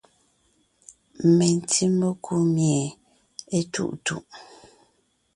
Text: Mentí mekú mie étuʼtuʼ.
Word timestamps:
Mentí 1.37 1.83
mekú 1.99 2.35
mie 2.53 2.81
étuʼtuʼ. 3.57 4.25